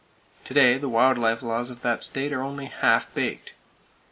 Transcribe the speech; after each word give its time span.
To 0.45 0.55
day 0.55 0.79
the 0.79 0.89
wild 0.89 1.19
life 1.19 1.43
laws 1.43 1.69
of 1.69 1.81
that 1.81 2.01
state 2.01 2.33
are 2.33 2.41
only 2.41 2.65
half 2.65 3.13
baked. 3.13 3.53